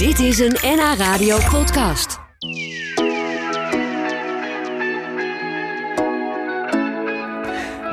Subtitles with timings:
[0.00, 2.18] Dit is een NH Radio podcast.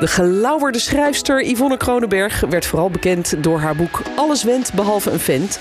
[0.00, 5.20] De gelauwerde schrijfster Yvonne Kronenberg werd vooral bekend door haar boek Alles went behalve een
[5.20, 5.60] vent.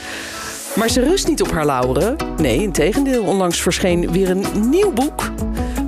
[0.76, 2.16] Maar ze rust niet op haar lauweren.
[2.38, 3.24] Nee, in tegendeel.
[3.24, 5.32] Onlangs verscheen weer een nieuw boek.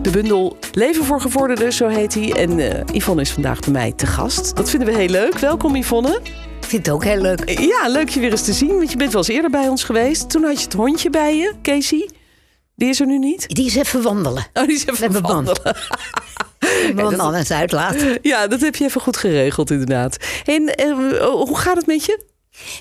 [0.02, 2.34] De bundel Leven voor Gevorderden, zo heet hij.
[2.34, 4.56] En uh, Yvonne is vandaag bij mij te gast.
[4.56, 5.38] Dat vinden we heel leuk.
[5.38, 6.22] Welkom Yvonne.
[6.70, 7.50] Vind het ook heel leuk.
[7.60, 8.78] Ja, leuk je weer eens te zien.
[8.78, 10.30] Want je bent wel eens eerder bij ons geweest.
[10.30, 12.10] Toen had je het hondje bij je, Casey.
[12.76, 13.48] Die is er nu niet?
[13.48, 14.48] Die is even wandelen.
[14.54, 15.76] Oh, die is even Met mijn wandelen.
[16.96, 18.20] Man dan eens uitlaten.
[18.22, 20.18] Ja, dat heb je even goed geregeld inderdaad.
[20.46, 20.92] En eh,
[21.26, 22.26] hoe gaat het met je?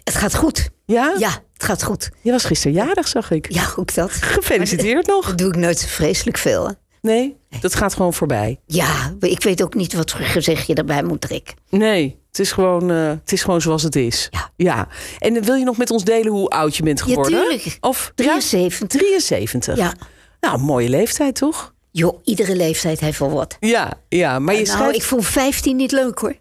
[0.05, 0.69] Het gaat goed.
[0.85, 1.15] Ja?
[1.19, 2.11] Ja, het gaat goed.
[2.23, 3.53] Je was gisteren jarig, zag ik.
[3.53, 4.11] Ja, ook dat.
[4.11, 5.27] Gefeliciteerd nog.
[5.27, 6.67] Dat doe ik nooit zo vreselijk veel.
[6.67, 6.73] hè.
[7.01, 8.61] Nee, dat gaat gewoon voorbij.
[8.67, 11.55] Ja, ik weet ook niet wat voor gezicht je erbij moet trekken.
[11.71, 14.29] Nee, het is gewoon, eh, het is gewoon zoals het is.
[14.31, 14.51] Ja.
[14.57, 14.89] ja.
[15.19, 17.41] En wil je nog met ons delen hoe oud je bent geworden?
[17.41, 17.77] tuurlijk.
[17.81, 18.89] Of 73.
[18.89, 19.77] 73.
[19.77, 19.95] Ja.
[20.41, 21.75] Nou, mooie leeftijd toch?
[21.91, 23.57] Joh, iedere leeftijd heeft wel wat.
[23.61, 24.39] Ja, ja.
[24.39, 24.97] Maar je nou, schrijft...
[24.97, 26.35] ik vond 15 niet leuk hoor.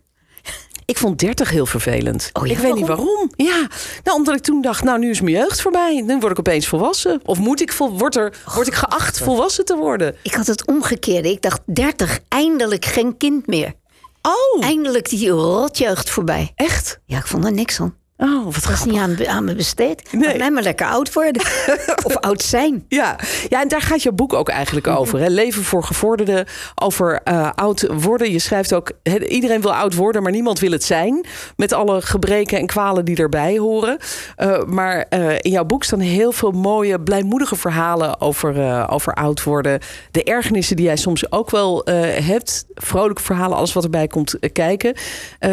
[0.87, 2.29] Ik vond 30 heel vervelend.
[2.33, 3.31] Oh ja, ik weet niet waarom.
[3.35, 3.67] Ja,
[4.03, 6.01] nou, omdat ik toen dacht, nou, nu is mijn jeugd voorbij.
[6.05, 7.19] Nu word ik opeens volwassen.
[7.25, 10.15] Of moet ik vol, word, er, word ik geacht volwassen te worden?
[10.23, 11.31] Ik had het omgekeerde.
[11.31, 13.73] Ik dacht 30, eindelijk geen kind meer.
[14.21, 16.51] Oh, Eindelijk die rotjeugd voorbij.
[16.55, 16.99] echt?
[17.05, 17.95] Ja, ik vond er niks van.
[18.17, 18.85] Oh, wat Dat was grappig.
[18.85, 20.11] niet aan, aan me besteed.
[20.11, 20.27] Nee.
[20.27, 21.41] Laat mij maar lekker oud worden.
[22.07, 22.85] of oud zijn.
[22.87, 23.15] Ja.
[23.49, 25.19] ja, en daar gaat je boek ook eigenlijk over.
[25.19, 25.27] Hè?
[25.27, 28.31] Leven voor gevorderden, over eh, oud worden.
[28.31, 28.91] Je schrijft ook,
[29.27, 31.25] iedereen wil oud worden, maar niemand wil het zijn.
[31.55, 33.97] Met alle gebreken en kwalen die erbij horen.
[34.35, 39.43] Eh, maar eh, in jouw boek staan heel veel mooie, blijmoedige verhalen over, over oud
[39.43, 39.79] worden.
[40.11, 41.81] De ergernissen die jij soms ook wel
[42.21, 42.65] hebt.
[42.73, 44.93] Vrolijke verhalen, alles wat erbij komt kijken.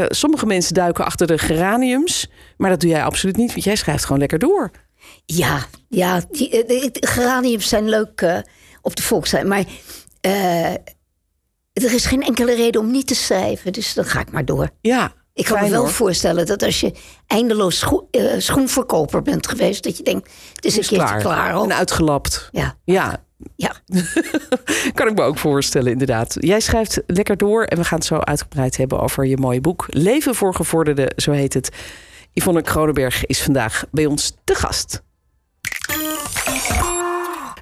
[0.09, 2.29] Sommige mensen duiken achter de geraniums.
[2.57, 4.71] Maar dat doe jij absoluut niet, want jij schrijft gewoon lekker door.
[5.25, 8.39] Ja, ja die, eh, geraniums zijn leuk eh,
[8.83, 9.47] op de volksheid.
[9.47, 9.65] Maar
[10.21, 10.73] eh,
[11.73, 13.73] er is geen enkele reden om niet te schrijven.
[13.73, 14.71] Dus dan ga ik maar door.
[14.81, 15.91] Ja, Ik kan me wel hoor.
[15.91, 16.93] voorstellen dat als je
[17.27, 19.83] eindeloos scho- schoenverkoper bent geweest...
[19.85, 21.63] dat je denkt, het is een is keertje klaar.
[21.63, 22.49] En uitgelapt.
[22.53, 23.25] Ja, Ja,
[23.57, 23.73] ja.
[24.95, 26.37] kan ik me ook voorstellen, inderdaad.
[26.41, 29.85] Jij schrijft lekker door en we gaan het zo uitgebreid hebben over je mooie boek.
[29.89, 31.69] Leven voor gevorderden, zo heet het.
[32.35, 35.03] Yvonne Kronenberg is vandaag bij ons te gast.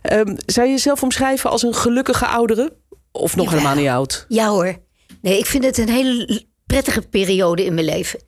[0.02, 2.76] Ehm, zou je jezelf omschrijven als een gelukkige oudere?
[3.12, 4.26] Of nog helemaal niet oud?
[4.28, 4.78] ja hoor.
[5.20, 8.20] Nee, ik vind het een hele prettige periode in mijn leven.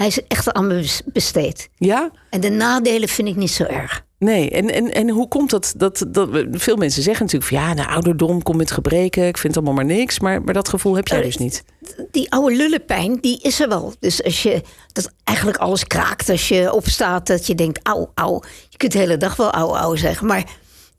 [0.00, 1.68] Hij is echt aan besteed.
[1.76, 2.10] Ja?
[2.30, 4.04] En de nadelen vind ik niet zo erg.
[4.18, 6.28] Nee, en, en, en hoe komt dat, dat, dat...
[6.50, 7.60] Veel mensen zeggen natuurlijk van...
[7.62, 9.26] ja, de ouderdom komt met gebreken.
[9.26, 10.20] Ik vind allemaal maar niks.
[10.20, 11.64] Maar, maar dat gevoel heb jij Eh, dus niet.
[12.10, 13.94] die oude lullenpijn, die is er wel.
[13.98, 14.62] Dus als je
[14.92, 18.42] dat eigenlijk alles kraakt, als je opstaat, dat je denkt, auw, auw.
[18.68, 20.26] Je kunt de hele dag wel auw, auw zeggen.
[20.26, 20.44] Maar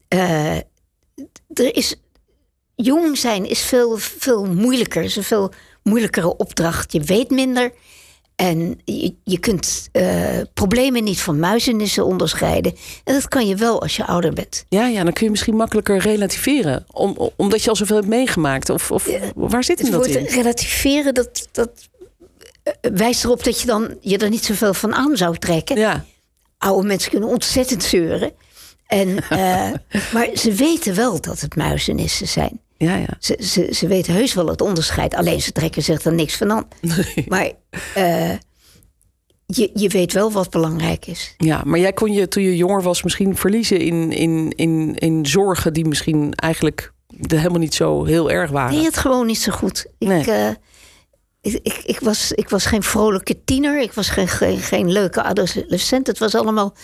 [0.07, 0.56] eh,
[1.53, 1.95] er is,
[2.75, 5.03] jong zijn is veel, veel moeilijker.
[5.03, 5.51] is een veel
[5.83, 6.91] moeilijkere opdracht.
[6.91, 7.72] Je weet minder.
[8.41, 12.75] En je, je kunt eh, problemen niet van muizenissen onderscheiden.
[13.03, 14.66] En dat kan je wel als je ouder bent.
[14.69, 16.85] Ja, ja, dan kun je misschien makkelijker relativeren.
[16.91, 18.69] Om, omdat je al zoveel hebt meegemaakt.
[18.69, 20.25] Of, of waar zit Het hem dat in?
[20.25, 21.69] relativeren, dat, dat
[22.63, 25.78] eh, wijst erop dat je dan je er niet zoveel van aan zou trekken.
[25.78, 26.06] Ja,
[26.57, 28.31] oude mensen kunnen ontzettend zeuren.
[28.88, 29.72] En, eh,
[30.13, 32.59] maar ze weten wel dat het muizenissen zijn.
[32.81, 33.18] Ja, ja.
[33.19, 35.16] Ze, ze, ze weten heus wel het onderscheid.
[35.16, 36.68] Alleen ze trekken zich er niks van aan.
[37.28, 37.52] Maar
[37.94, 38.31] eh,
[39.46, 41.36] je, je weet wel wat belangrijk is.
[41.38, 41.62] ja.
[41.66, 45.74] Maar jij kon je toen je jonger was misschien verliezen in, in, in, in zorgen
[45.74, 46.94] die misschien eigenlijk
[47.28, 48.75] helemaal niet zo heel erg waren.
[48.75, 49.86] Nee, het gewoon niet zo goed.
[49.98, 50.50] Ik, eh,
[51.42, 53.81] ik, ik, ik was, ik was geen vrolijke tiener.
[53.81, 56.08] Ik was geen, geen, geen leuke adolescent.
[56.08, 56.75] Het was allemaal...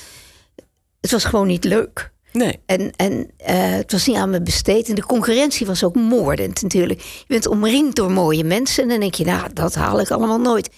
[1.02, 2.12] Het was gewoon niet leuk.
[2.38, 2.60] Nee.
[2.66, 4.90] En, en eh, het was niet aan me besteed.
[4.90, 7.02] En de concurrentie was ook moordend natuurlijk.
[7.02, 8.84] Je bent omringd door mooie mensen.
[8.84, 10.70] En dan denk je, nou, dat haal ik allemaal nooit.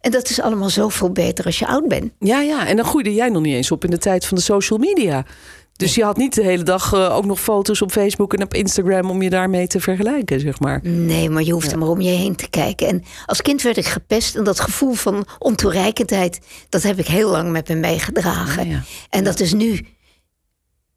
[0.00, 2.12] En dat is allemaal zoveel beter als je oud bent.
[2.18, 2.66] Ja, ja.
[2.66, 5.24] En dan groeide jij nog niet eens op in de tijd van de social media.
[5.80, 8.54] Dus je had niet de hele dag eh, ook nog foto's op Facebook en op
[8.54, 10.80] Instagram om je daarmee te vergelijken, zeg maar.
[10.82, 12.86] Nee, maar je hoeft er maar om je heen te kijken.
[12.86, 14.36] En als kind werd ik gepest.
[14.36, 18.66] En dat gevoel van ontoereikendheid, dat heb ik heel lang met me meegedragen.
[18.66, 18.82] Ja, ja.
[19.10, 19.80] En dat is nu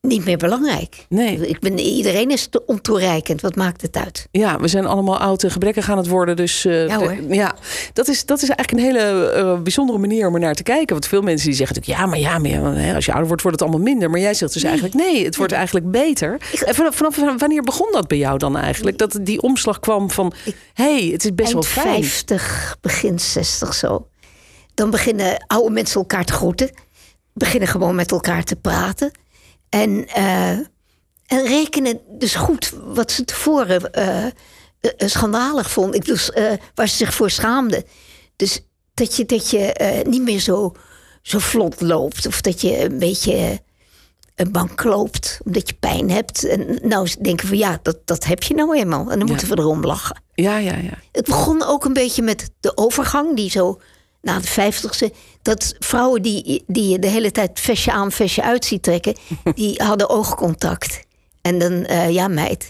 [0.08, 1.06] niet meer belangrijk.
[1.10, 1.48] Nee.
[1.48, 3.42] Ik ben, iedereen is te ontoereikend.
[3.42, 4.28] Wat maakt het uit?
[4.32, 6.36] Ja, we zijn allemaal oud en gebrekkig aan het worden.
[6.36, 7.16] Dus eh, Ja, hoor.
[7.28, 7.56] de- ja,
[7.94, 10.88] dat is, dat is eigenlijk een hele eh, bijzondere manier om er naar te kijken.
[10.94, 13.28] Want veel mensen die zeggen natuurlijk, ja, maar ja, maar ja, hè, als je ouder
[13.28, 14.10] wordt, wordt het allemaal minder.
[14.10, 16.38] Maar jij zegt dus eigenlijk, nee, het wordt eigenlijk beter.
[16.66, 18.98] En vanaf, vanaf wanneer begon dat bij jou dan eigenlijk?
[18.98, 20.34] Dat die omslag kwam van,
[20.74, 21.86] hé, hey, het is best wel fijn.
[22.04, 24.08] 50, begin 60 zo.
[24.74, 26.70] Dan beginnen oude mensen elkaar te groeten.
[27.34, 29.12] Beginnen gewoon met elkaar te praten.
[29.74, 30.50] En, eh,
[31.26, 34.32] en rekenen dus goed wat ze tevoren eh, eh,
[34.98, 35.96] schandalig vond.
[35.96, 36.06] Ik
[36.76, 37.86] waar ze zich voor schaamde.
[38.36, 38.62] Dus
[38.94, 40.76] dat je, dat je niet meer zo,
[41.22, 42.28] zo vlot loopt.
[42.28, 43.62] Of dat je een beetje
[44.36, 46.44] een bank loopt omdat je pijn hebt.
[46.44, 49.12] En nou denken van ja, dat, dat heb je nou eenmaal.
[49.12, 50.22] En dan moeten we erom lachen.
[50.34, 51.00] Ja, ja, ja.
[51.12, 53.80] Het begon ook een beetje met de overgang, die zo
[54.24, 55.12] na de vijftigste.
[55.42, 59.16] Dat vrouwen die, die je de hele tijd vestje aan, vestje uit ziet trekken,
[59.56, 61.00] die hadden oogcontact.
[61.42, 62.70] En dan, eh, ja, meid.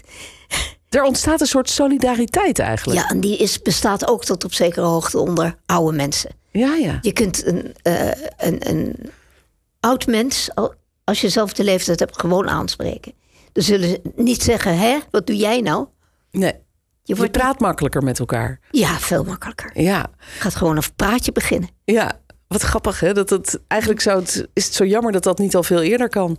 [0.88, 3.00] Er ontstaat een soort solidariteit eigenlijk.
[3.00, 6.30] Ja, en die is, bestaat ook tot op zekere hoogte onder oude mensen.
[6.50, 6.98] Ja, ja.
[7.00, 9.10] Je kunt een, eh, een, een
[9.80, 10.74] oud mens, al-
[11.04, 13.12] als je zelf de leeftijd hebt, gewoon aanspreken.
[13.52, 15.86] Dan zullen ze niet zeggen, hè, wat doe jij nou?
[16.30, 16.52] Nee.
[17.06, 18.58] Je Je praat makkelijker met elkaar.
[18.70, 19.82] Ja, veel makkelijker.
[19.82, 20.06] Ja.
[20.38, 21.68] Gaat gewoon een praatje beginnen.
[21.84, 22.20] Ja.
[22.48, 23.12] Wat grappig, hè?
[23.12, 26.08] Dat het, eigenlijk zou het, is het zo jammer dat dat niet al veel eerder
[26.08, 26.38] kan.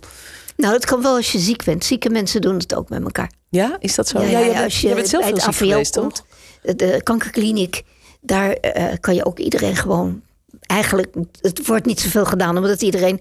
[0.56, 1.84] Nou, dat kan wel als je ziek bent.
[1.84, 3.30] Zieke mensen doen het ook met elkaar.
[3.48, 4.20] Ja, is dat zo?
[4.20, 6.24] Ja, ja, als je jij bent zelf bij het geweest, komt,
[6.62, 7.82] de kankerkliniek,
[8.20, 10.22] daar eh, kan je ook iedereen gewoon.
[10.60, 13.20] Eigenlijk, het wordt niet zoveel gedaan, omdat iedereen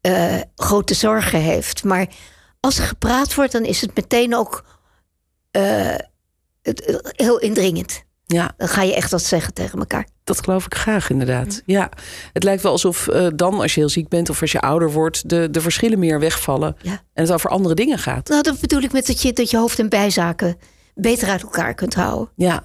[0.00, 1.84] eh, grote zorgen heeft.
[1.84, 2.06] Maar
[2.60, 4.64] als er gepraat wordt, dan is het meteen ook
[5.50, 5.94] eh,
[7.02, 8.02] heel indringend.
[8.26, 10.06] Ja, Dan ga je echt wat zeggen tegen elkaar.
[10.24, 11.62] dat geloof ik graag inderdaad.
[11.66, 11.90] Ja,
[12.32, 14.92] het lijkt wel alsof eh, dan als je heel ziek bent of als je ouder
[14.92, 15.28] wordt...
[15.28, 16.90] de, de verschillen meer wegvallen Ja.
[17.12, 18.28] en het over andere dingen gaat.
[18.28, 20.56] Nou, dat bedoel ik met dat je, dat je hoofd- en bijzaken
[20.94, 22.28] beter uit elkaar kunt houden.
[22.36, 22.64] Ja.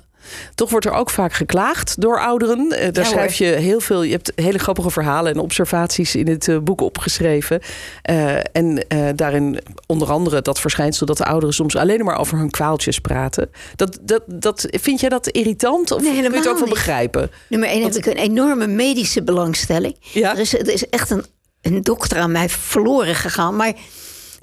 [0.55, 2.71] Toch wordt er ook vaak geklaagd door ouderen.
[2.71, 4.03] Eh, daar Ja, schrijf je heel veel.
[4.03, 7.61] Je hebt hele grappige verhalen en observaties in het eh, boek opgeschreven.
[8.01, 8.85] Eh, en
[9.15, 13.49] daarin onder andere dat verschijnsel dat de ouderen soms alleen maar over hun kwaaltjes praten.
[13.75, 15.91] Dat, dat, dat, vind jij dat irritant?
[15.91, 17.31] Of Nee, kun je het ook wel begrijpen?
[17.47, 19.95] Nummer één heb ik een enorme medische belangstelling.
[19.99, 20.31] Ja.
[20.31, 21.25] Er, is, er is echt een,
[21.61, 23.55] een dokter aan mij verloren gegaan.
[23.55, 23.73] Maar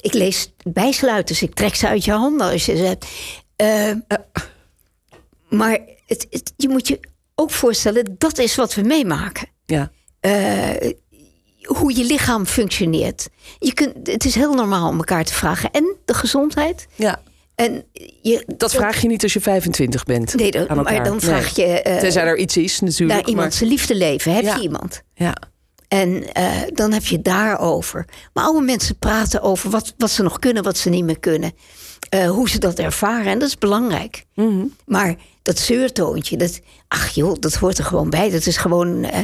[0.00, 1.42] ik lees bijsluiters.
[1.42, 3.06] Ik trek ze uit je handen als je ze hebt.
[3.56, 3.90] Eh,
[5.56, 7.00] maar het, het- je moet je
[7.34, 9.48] ook voorstellen, dat is wat we meemaken.
[9.64, 9.90] Ja.
[10.20, 10.90] Eh,
[11.62, 13.28] hoe je lichaam functioneert.
[13.58, 15.70] Je kunt, het is heel normaal om elkaar te vragen.
[15.70, 16.86] En de gezondheid.
[16.94, 17.22] ja.
[17.54, 17.84] En
[18.22, 20.34] je, Dat vraag je niet als je 25 bent.
[20.34, 21.64] Nee, dat- maar dan vraag je...
[21.64, 23.18] eh, Tenzij er iets is natuurlijk.
[23.20, 24.34] naar iemand maar, zijn liefde leven.
[24.34, 24.54] Heb Ja.
[24.56, 25.02] je iemand?
[25.14, 25.34] ja.
[25.88, 28.04] En eh, dan heb je daarover.
[28.32, 31.52] Maar oude mensen praten over wat, wat ze nog kunnen, wat ze niet meer kunnen.
[32.08, 33.32] Eh, hoe ze dat ervaren.
[33.32, 34.24] En dat is belangrijk.
[34.34, 34.64] Mhm.
[34.86, 38.30] Maar dat zeurtoontje, dat, ach joh, dat hoort er gewoon bij.
[38.30, 39.20] Dat is gewoon eh,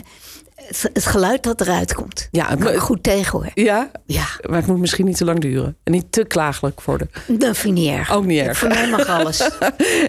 [0.80, 2.28] het, het geluid dat eruit komt.
[2.30, 3.50] Ja, het- Daar kan ik goed tegen hoor.
[3.54, 5.76] ja, Ja, maar het moet misschien niet te lang duren.
[5.84, 7.10] En niet te klagelijk worden.
[7.26, 8.12] dat vind ik niet erg.
[8.12, 8.58] Ook niet erg.
[8.58, 9.38] Voor mij mag alles.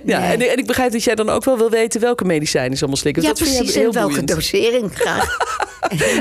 [0.06, 0.32] Ja, Nee.
[0.32, 2.98] en, en ik begrijp dat jij dan ook wel wil weten welke medicijnen ze allemaal
[3.02, 3.24] slikken.
[3.24, 3.76] Ja, dat vind jij precies.
[3.78, 4.28] heel En welke boeiend.
[4.28, 5.38] dosering graag.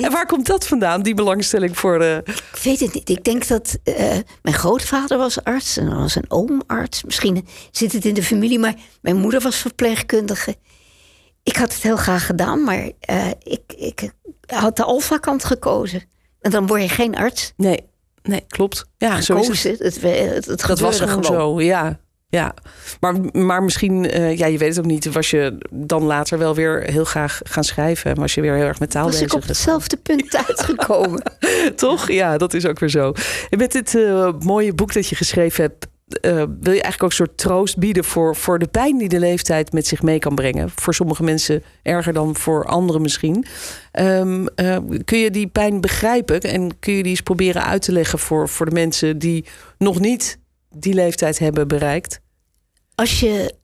[0.03, 2.23] En waar komt dat vandaan, die belangstelling voor de...
[2.25, 3.09] Ik weet het niet.
[3.09, 3.95] Ik denk dat eh,
[4.43, 7.05] mijn grootvader was arts en er was een oom arts.
[7.05, 10.57] Misschien zit het in de familie, maar mijn moeder was verpleegkundige.
[11.43, 14.11] Ik had het heel graag gedaan, maar eh, ik, ik
[14.47, 16.03] had de alfa-kant gekozen.
[16.41, 17.53] En dan word je geen arts.
[17.57, 17.81] Nee,
[18.23, 18.85] nee, klopt.
[18.99, 19.79] Ja, zo is het.
[19.79, 21.99] Het, het, het, Dat was gebeurde gewoon zo, ja.
[22.29, 22.55] ja.
[23.01, 26.55] Maar, maar misschien, eh, ja, je weet het ook niet, was je dan later wel
[26.55, 28.11] weer heel graag gaan schrijven.
[28.11, 29.43] En was je weer heel erg met taal Was ik bezig.
[29.43, 31.23] op hetzelfde punt uitgekomen.
[31.77, 32.11] Toch?
[32.11, 33.13] Ja, dat is ook weer zo.
[33.51, 35.87] En met dit eh, mooie boek dat je geschreven hebt,
[36.21, 39.19] eh, wil je eigenlijk ook een soort troost bieden voor, voor de pijn die de
[39.19, 40.71] leeftijd met zich mee kan brengen.
[40.71, 43.45] Voor sommige mensen erger dan voor anderen misschien.
[43.93, 47.93] Ehm, eh, kun je die pijn begrijpen en kun je die eens proberen uit te
[47.93, 49.45] leggen voor, voor de mensen die
[49.79, 50.39] nog niet
[50.71, 52.21] die leeftijd hebben bereikt?
[52.95, 53.55] Als je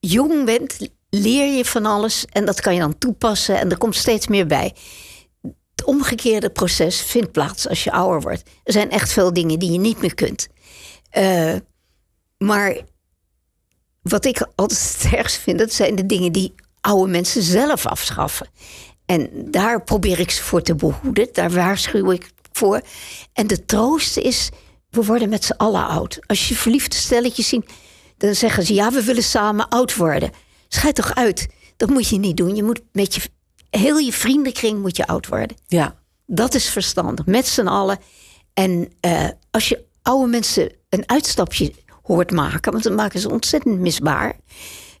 [0.00, 3.96] jong bent, leer je van alles en dat kan je dan toepassen en er komt
[3.96, 4.74] steeds meer bij.
[5.70, 8.42] Het omgekeerde proces vindt plaats als je ouder wordt.
[8.64, 10.48] Er zijn echt veel dingen die je niet meer kunt.
[11.10, 11.54] Eh,
[12.44, 12.80] maar
[14.02, 18.48] wat ik altijd het ergst vind, dat zijn de dingen die oude mensen zelf afschaffen.
[19.06, 21.28] En daar probeer ik ze voor te behoeden.
[21.32, 22.80] Daar waarschuw ik voor.
[23.32, 24.50] En de troost is,
[24.90, 26.18] we worden met z'n allen oud.
[26.26, 27.70] Als je verliefde stelletjes ziet,
[28.16, 28.74] dan zeggen ze...
[28.74, 30.30] ja, we willen samen oud worden.
[30.68, 31.48] Schijt toch uit.
[31.76, 32.56] Dat moet je niet doen.
[32.56, 33.20] Je moet met je,
[33.70, 35.56] heel je vriendenkring moet je oud worden.
[35.66, 37.98] Ja, Dat is verstandig, met z'n allen.
[38.54, 41.72] En eh, als je oude mensen een uitstapje
[42.14, 42.72] hoort maken...
[42.72, 44.36] want dan maken ze ontzettend misbaar...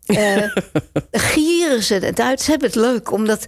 [0.06, 0.50] dan
[1.10, 2.40] gieren ze het uit.
[2.40, 3.46] Ze hebben het leuk, omdat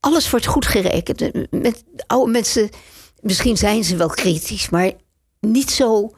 [0.00, 1.50] alles wordt goed gerekend.
[1.50, 2.68] Met oude mensen,
[3.20, 4.68] misschien zijn ze wel kritisch...
[4.70, 4.92] maar
[5.40, 6.10] niet zo,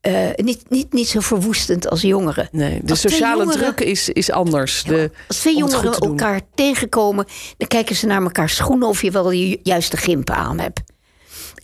[0.00, 2.48] eh, niet, niet, niet zo verwoestend als jongeren.
[2.52, 2.80] nee.
[2.84, 4.82] De Als sociale jongeren- druk is, is anders.
[4.84, 6.08] De, Als twee jongeren doen.
[6.08, 10.34] elkaar tegenkomen, dan kijken ze naar elkaar schoenen of je wel de ju- juiste gimpen
[10.34, 10.80] aan hebt.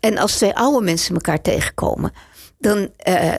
[0.01, 2.13] En als twee oude mensen elkaar tegenkomen,
[2.65, 3.35] dan uh,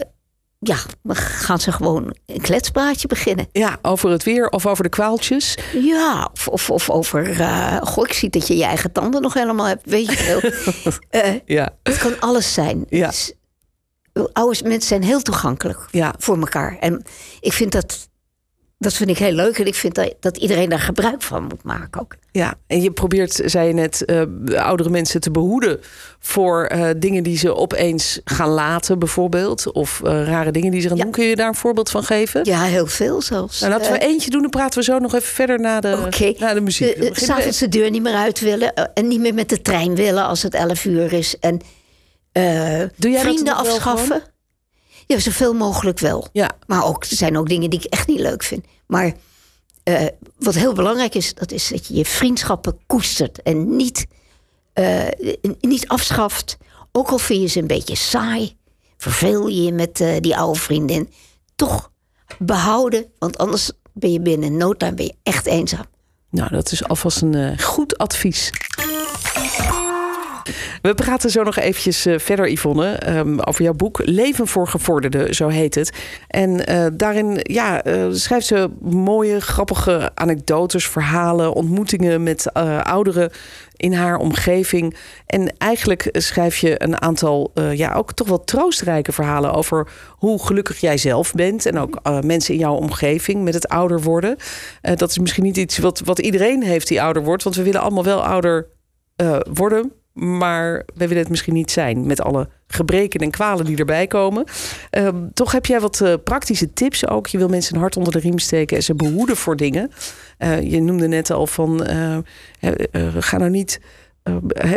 [0.60, 0.77] ja,
[1.13, 3.48] gaan ze gewoon een kletspraatje beginnen.
[3.51, 5.58] Ja, over het weer of over de kwaaltjes.
[5.74, 7.29] Ja, of, of, of over.
[7.29, 9.86] Uh, goh, ik zie dat je je eigen tanden nog helemaal hebt.
[9.86, 10.24] Weet je
[11.12, 11.24] wel.
[11.24, 11.75] uh, ja.
[11.84, 12.86] Het kan alles zijn.
[12.89, 13.08] Ja.
[13.08, 13.34] Dus,
[14.34, 16.15] oude mensen zijn heel toegankelijk ja.
[16.17, 16.77] voor elkaar.
[16.79, 17.05] En
[17.39, 18.10] ik vind dat
[18.77, 21.63] dat vind ik heel leuk en ik vind dat, dat iedereen daar gebruik van moet
[21.63, 22.15] maken ook.
[22.32, 25.79] Ja, en je probeert, zei je net, uh, oudere mensen te behoeden
[26.20, 29.72] voor uh, dingen die ze opeens gaan laten, bijvoorbeeld.
[29.72, 31.12] Of uh, rare dingen die ze gaan doen.
[31.12, 32.46] Kun je daar een voorbeeld van geven?
[32.46, 33.60] Ja, heel veel zelfs.
[33.60, 36.36] Nou, laten we eentje doen, dan praten we zo nog even verder naar de, okay.
[36.39, 37.10] naar de muziek.
[37.12, 40.44] S'avonds de deur niet meer uit willen en niet meer met de trein willen als
[40.44, 41.39] het 11 uur is.
[41.39, 41.62] En
[42.98, 44.24] Doe jij vrienden afschaffen.
[45.05, 46.27] Ja, zoveel mogelijk wel.
[46.31, 46.51] Ja.
[46.67, 48.65] Maar ook, er zijn ook dingen die ik echt niet leuk vind.
[48.88, 49.13] Maar
[49.83, 50.05] uh,
[50.38, 54.07] wat heel belangrijk is, dat is dat je je vriendschappen koestert en niet,
[54.74, 55.07] uh,
[55.59, 56.57] niet afschaft.
[56.91, 58.57] Ook al vind je ze een beetje saai,
[58.97, 61.09] verveel je je met uh, die oude vriendin,
[61.55, 61.91] toch
[62.39, 65.85] behouden, want anders ben je binnen no time ben je echt eenzaam.
[66.29, 68.51] Nou, dat is alvast een goed advies.
[70.81, 75.35] We praten zo nog eventjes uh, verder, Yvonne, um, over jouw boek Leven voor Gevorderden,
[75.35, 75.91] zo heet het.
[76.27, 83.31] En uh, daarin ja, uh, schrijft ze mooie, grappige anekdotes, verhalen, ontmoetingen met ouderen
[83.75, 84.95] in haar omgeving.
[85.25, 90.79] En eigenlijk schrijf je een aantal, ja, ook toch wel troostrijke verhalen over hoe gelukkig
[90.79, 91.65] jij zelf bent.
[91.65, 94.37] En ook mensen in jouw omgeving met het ouder worden.
[94.81, 97.81] dat is misschien niet iets wat, wat iedereen heeft die ouder wordt, want we willen
[97.81, 98.67] allemaal wel ouder
[99.53, 104.07] worden maar wij willen het misschien niet zijn met alle gebreken en kwalen die erbij
[104.07, 104.45] komen.
[104.98, 107.27] Uh, toch heb jij wat uh, praktische tips ook.
[107.27, 109.91] Je wil mensen een hart onder de riem steken en ze behoeden voor dingen.
[110.39, 111.88] Uh, je noemde net al van
[113.19, 113.79] ga nou niet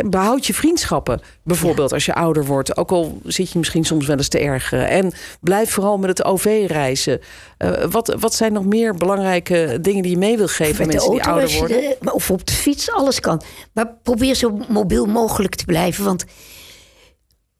[0.05, 1.21] behoud je vriendschappen.
[1.43, 2.77] Bijvoorbeeld als je ouder wordt.
[2.77, 4.89] Ook al zit je misschien soms wel eens te ergeren.
[4.89, 7.19] En blijf vooral met het OV reizen.
[7.57, 11.11] Uh, wat, wat zijn nog meer belangrijke dingen die je mee wil geven aan mensen
[11.11, 11.81] die ouder worden?
[12.01, 13.41] De, of op de fiets, alles kan.
[13.73, 16.03] Maar probeer zo mobiel mogelijk te blijven.
[16.03, 16.25] Want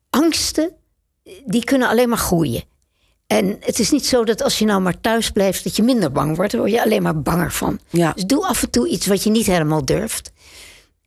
[0.09, 0.71] angsten,
[1.45, 2.63] die kunnen alleen maar groeien.
[3.27, 6.11] En het is niet zo dat als je nou maar thuis blijft, dat je minder
[6.11, 6.51] bang wordt.
[6.51, 7.79] Daar word je alleen maar banger van.
[7.89, 8.11] Ja.
[8.13, 10.31] Dus doe af en toe iets wat je niet helemaal durft.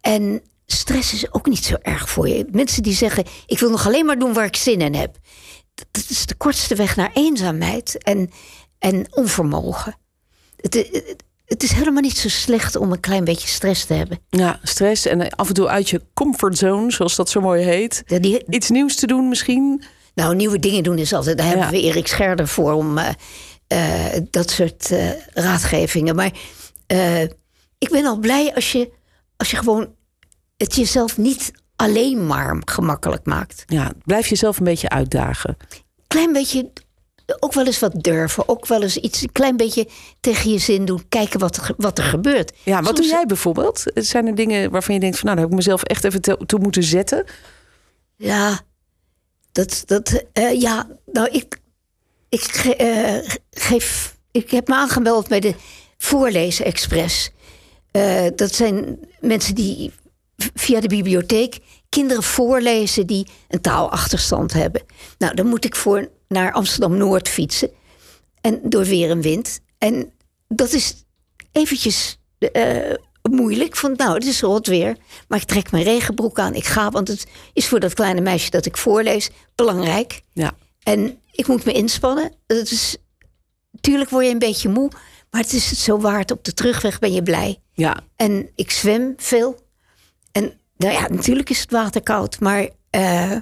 [0.01, 2.47] En stress is ook niet zo erg voor je.
[2.51, 5.17] Mensen die zeggen: Ik wil nog alleen maar doen waar ik zin in heb.
[5.91, 8.31] Dat is de kortste weg naar eenzaamheid en,
[8.79, 9.97] en onvermogen.
[10.57, 10.75] Het,
[11.45, 14.19] het, is helemaal niet zo slecht om een klein beetje stress te hebben.
[14.29, 18.03] Ja, stress en af en toe uit je comfortzone, zoals dat zo mooi heet.
[18.07, 19.83] die, Iets nieuws te doen misschien?
[20.15, 21.39] Nou, nieuwe dingen doen is altijd.
[21.39, 23.09] Daar hebben we Erik Scherder voor om uh,
[23.69, 26.15] uh, dat soort uh, raadgevingen.
[26.15, 26.33] Maar
[27.79, 28.93] ik ben al blij als je,
[29.37, 29.95] als je gewoon
[30.63, 33.63] het jezelf niet alleen maar gemakkelijk maakt.
[33.67, 35.57] Ja, blijf jezelf een beetje uitdagen.
[36.07, 36.71] Klein beetje
[37.39, 38.49] ook wel eens wat durven.
[38.49, 39.89] Ook wel eens iets, een klein beetje
[40.21, 41.09] tegen je zin doen.
[41.09, 42.53] Kijken wat, wat er gebeurt.
[42.65, 43.83] Ja, wat doe jij bijvoorbeeld?
[43.95, 46.61] Zijn er dingen waarvan je denkt van nou, daar heb ik mezelf echt even toe
[46.61, 47.25] moeten zetten?
[48.17, 48.61] Ja,
[49.53, 51.59] dat, dat uh, ja, nou ik,
[52.29, 53.19] ik uh,
[53.51, 55.55] geef, ik heb me aangemeld bij de
[55.99, 57.31] Voorlezen Express.
[57.93, 59.93] Uh, dat zijn mensen die
[60.55, 61.59] via de bibliotheek
[61.89, 64.83] kinderen voorlezen die een taalachterstand hebben.
[65.19, 67.71] Nou, dan moet ik voor naar Amsterdam Noord fietsen.
[68.41, 69.61] En door weer en wind.
[69.79, 70.13] En
[70.49, 71.05] dat is
[71.53, 72.95] eventjes uh,
[73.31, 73.77] moeilijk.
[73.77, 74.97] Van nou, het is rot weer.
[75.29, 76.55] Maar ik trek mijn regenbroek aan.
[76.55, 80.21] Ik ga, want het is voor dat kleine meisje dat ik voorlees belangrijk.
[80.33, 80.53] Ja.
[80.83, 82.33] En ik moet me inspannen.
[82.47, 82.97] Het is,
[83.81, 84.91] tuurlijk word je een beetje moe.
[85.31, 86.31] Maar het is het zo waard.
[86.31, 87.61] Op de terugweg ben je blij.
[87.73, 88.01] Ja.
[88.17, 89.62] En ik zwem veel.
[90.33, 93.37] En nou ja, natuurlijk is het water koud, maar uh,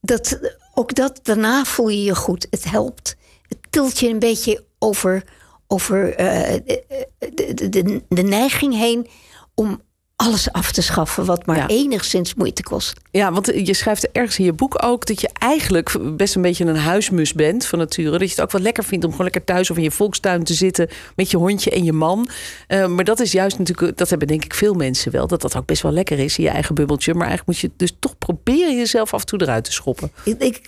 [0.00, 0.38] dat,
[0.74, 2.46] ook dat, daarna voel je je goed.
[2.50, 3.16] Het helpt.
[3.46, 5.24] Het tilt je een beetje over,
[5.66, 9.06] over uh, de, de, de, de neiging heen
[9.54, 9.82] om
[10.22, 12.92] alles af te schaffen wat maar enigszins moeite kost.
[13.10, 16.64] Ja, want je schrijft ergens in je boek ook dat je eigenlijk best een beetje
[16.64, 18.10] een huismus bent van nature.
[18.10, 20.44] Dat je het ook wel lekker vindt om gewoon lekker thuis of in je volkstuin
[20.44, 22.28] te zitten met je hondje en je man.
[22.68, 25.56] Uh, maar dat is juist natuurlijk, dat hebben denk ik veel mensen wel, dat dat
[25.56, 27.14] ook best wel lekker is in je eigen bubbeltje.
[27.14, 30.12] Maar eigenlijk moet je dus toch proberen jezelf af en toe eruit te schoppen.
[30.24, 30.60] Ik, ik,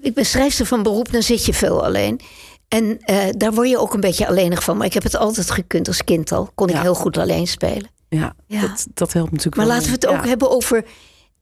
[0.00, 2.20] ik ben schrijfster van beroep, dan zit je veel alleen.
[2.68, 4.76] En uh, daar word je ook een beetje alleenig van.
[4.76, 6.50] Maar ik heb het altijd gekund als kind al.
[6.54, 7.96] Kon ik heel goed alleen spelen.
[8.08, 10.84] Ja, Dat, dat helpt natuurlijk Maar laten we het ook hebben over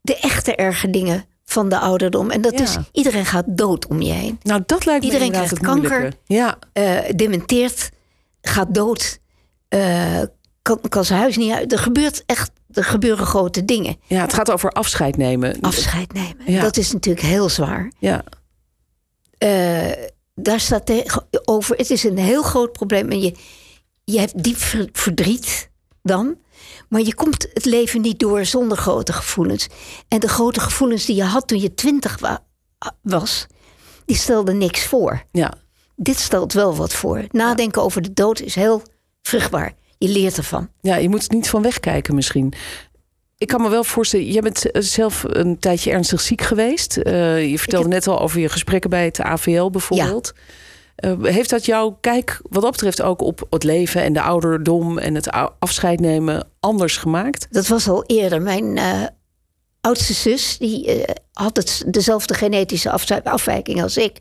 [0.00, 2.30] de echte erge dingen van de ouderdom.
[2.30, 4.38] En dat is, iedereen gaat dood om je heen.
[4.42, 6.58] Nou, dat lijkt me Iedereen krijgt kanker, ja.
[6.72, 7.90] Uh, dementeert,
[8.40, 9.18] gaat dood,
[9.74, 10.22] uh,
[10.62, 11.72] kan, kan zijn huis niet uit.
[11.72, 13.96] Er gebeurt echt er gebeuren grote dingen.
[14.06, 15.60] Ja, het gaat over afscheid nemen.
[15.60, 16.60] Afscheid nemen.
[16.60, 17.92] Dat is natuurlijk heel zwaar.
[17.98, 18.24] Ja,
[19.38, 19.92] Eh,
[20.34, 21.76] daar staat tegenover.
[21.76, 23.10] Het is een heel groot probleem.
[23.10, 23.34] En je,
[24.04, 25.70] je hebt diep ver- verdriet
[26.02, 26.36] dan.
[26.88, 29.66] Maar je komt het leven niet door zonder grote gevoelens.
[30.08, 32.44] En de grote gevoelens die je had toen je twintig wa-
[33.02, 33.46] was,
[34.04, 35.22] die stelden niks voor.
[35.32, 35.52] ja.
[35.98, 37.24] Dit stelt wel wat voor.
[37.30, 38.82] Nadenken over de dood is heel
[39.22, 39.72] vruchtbaar.
[39.98, 40.68] Je leert ervan.
[40.80, 42.52] ja, je moet er niet van wegkijken misschien.
[43.38, 46.96] Ik kan me wel voorstellen, jij bent zelf een tijdje ernstig ziek geweest.
[46.96, 50.32] Eh, je vertelde heb- net al over je gesprekken bij het AVL bijvoorbeeld.
[50.32, 50.42] Eh,
[51.22, 55.14] heeft dat jouw kijk, wat dat betreft, ook op het leven en de ouderdom en
[55.14, 57.46] het afscheid nemen anders gemaakt?
[57.50, 58.42] Dat was al eerder.
[58.42, 59.02] Mijn eh,
[59.80, 62.90] oudste zus, die eh, had het, dezelfde genetische
[63.22, 64.20] afwijking als ik.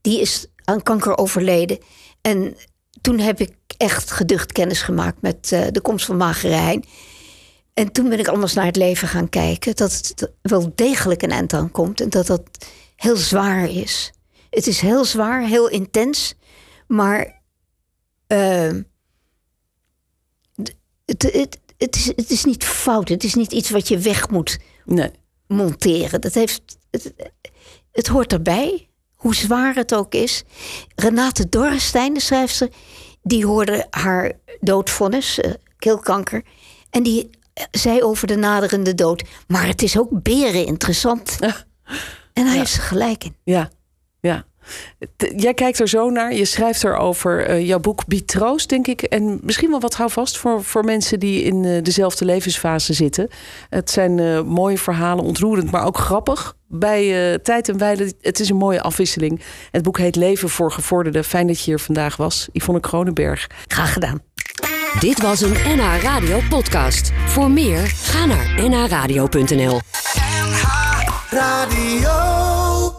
[0.00, 1.78] Die is aan kanker overleden.
[2.20, 2.56] En
[3.00, 6.84] toen heb ik echt geducht kennis gemaakt met eh, de komst van Magere Hein.
[7.74, 9.76] En toen ben ik anders naar het leven gaan kijken.
[9.76, 12.00] Dat het wel degelijk een eind aan komt.
[12.00, 12.42] En dat dat
[12.96, 14.12] heel zwaar is.
[14.52, 16.34] Het is heel zwaar, heel intens.
[16.86, 17.42] Maar
[18.26, 18.82] ehm,
[21.04, 23.08] het, het, het, is, het is niet fout.
[23.08, 25.10] Het is niet iets wat je weg moet Nee.
[25.46, 26.20] monteren.
[26.20, 27.12] Dat heeft, het,
[27.92, 30.42] het hoort erbij, hoe zwaar het ook is.
[30.94, 32.68] Renate Dorrestein, de schrijfster,
[33.22, 36.44] die hoorde haar doodvonnis, eh, keelkanker.
[36.90, 39.24] En die eh, zei over de naderende dood...
[39.48, 41.36] maar het is ook beren interessant.
[42.32, 43.36] En daar heeft ze gelijk in.
[43.44, 43.70] Ja,
[44.22, 44.44] ja.
[45.36, 46.34] Jij kijkt er zo naar.
[46.34, 47.46] Je schrijft erover.
[47.46, 49.02] eh jouw boek biedt troost, denk ik.
[49.02, 53.28] En misschien wel wat houvast voor, voor mensen die in eh, dezelfde levensfase zitten.
[53.68, 56.56] Het zijn eh, mooie verhalen, ontroerend, maar ook grappig.
[56.68, 59.40] Bij eh, Tijd en Weile, het is een mooie afwisseling.
[59.70, 61.24] Het boek heet Leven voor Gevorderden.
[61.24, 62.48] Fijn dat je hier vandaag was.
[62.52, 63.46] Yvonne Kronenberg.
[63.66, 64.22] Graag gedaan.
[64.98, 67.12] Dit was een NH Radio podcast.
[67.26, 69.80] Voor meer, ga naar nhradio.nl.
[71.30, 72.41] Radio.